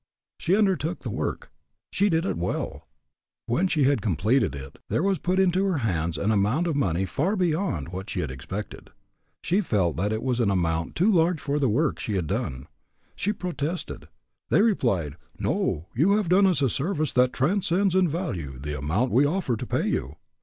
She 0.39 0.55
undertook 0.57 1.01
the 1.01 1.11
work. 1.11 1.51
She 1.91 2.09
did 2.09 2.25
it 2.25 2.35
well. 2.35 2.87
When 3.45 3.67
she 3.67 3.83
had 3.83 4.01
completed 4.01 4.55
it 4.55 4.79
there 4.89 5.03
was 5.03 5.19
put 5.19 5.37
into 5.39 5.63
her 5.65 5.77
hands 5.85 6.17
an 6.17 6.31
amount 6.31 6.65
of 6.65 6.75
money 6.75 7.05
far 7.05 7.35
beyond 7.35 7.89
what 7.89 8.09
she 8.09 8.21
had 8.21 8.31
expected. 8.31 8.89
She 9.43 9.61
felt 9.61 9.97
that 9.97 10.11
it 10.11 10.23
was 10.23 10.39
an 10.39 10.49
amount 10.49 10.95
too 10.95 11.11
large 11.11 11.39
for 11.39 11.59
the 11.59 11.69
work 11.69 11.99
she 11.99 12.15
had 12.15 12.25
done. 12.25 12.67
She 13.15 13.31
protested. 13.31 14.07
They 14.49 14.63
replied, 14.63 15.17
"No; 15.37 15.85
you 15.93 16.13
have 16.13 16.29
done 16.29 16.47
us 16.47 16.63
a 16.63 16.69
service 16.71 17.13
that 17.13 17.31
transcends 17.31 17.93
in 17.93 18.09
value 18.09 18.57
the 18.57 18.75
amount 18.75 19.11
we 19.11 19.27
offer 19.27 19.55
to 19.55 19.67
pay 19.67 19.85
you." 19.87 20.15